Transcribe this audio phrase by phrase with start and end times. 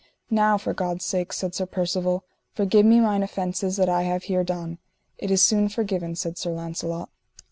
[0.31, 2.23] Now for God's sake, said Sir Percivale,
[2.55, 4.79] forgive me mine offences that I have here done.
[5.19, 7.11] It is soon forgiven, said Sir Launcelot.